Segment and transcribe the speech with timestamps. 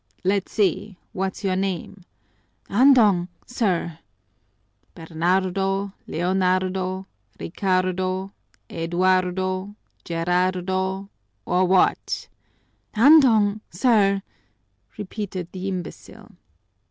[0.23, 2.05] Let's see, what's your name?"
[2.71, 3.99] "Andong, sir!"
[4.95, 7.05] "Bernardo Leonardo
[7.39, 8.31] Ricardo
[8.67, 11.07] Eduardo Gerardo
[11.45, 12.27] or what?"
[12.95, 14.23] "Andong, sir!"
[14.97, 16.31] repeated the imbecile.